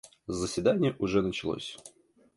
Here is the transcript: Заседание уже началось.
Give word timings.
Заседание 0.25 0.95
уже 0.97 1.21
началось. 1.21 1.77